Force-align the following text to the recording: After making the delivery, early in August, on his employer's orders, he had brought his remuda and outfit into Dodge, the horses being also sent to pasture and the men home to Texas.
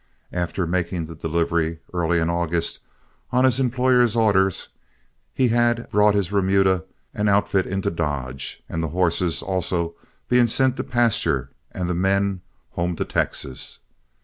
After 0.33 0.65
making 0.65 1.05
the 1.05 1.13
delivery, 1.13 1.79
early 1.93 2.17
in 2.17 2.27
August, 2.27 2.79
on 3.29 3.45
his 3.45 3.59
employer's 3.59 4.15
orders, 4.15 4.69
he 5.31 5.49
had 5.49 5.87
brought 5.91 6.15
his 6.15 6.31
remuda 6.31 6.85
and 7.13 7.29
outfit 7.29 7.67
into 7.67 7.91
Dodge, 7.91 8.63
the 8.67 8.87
horses 8.87 9.41
being 9.41 9.47
also 9.51 9.93
sent 10.47 10.75
to 10.77 10.83
pasture 10.83 11.51
and 11.71 11.87
the 11.87 11.93
men 11.93 12.41
home 12.71 12.95
to 12.95 13.05
Texas. 13.05 13.77